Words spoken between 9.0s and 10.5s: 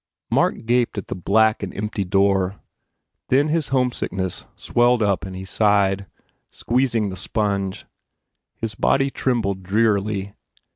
trembled drearily.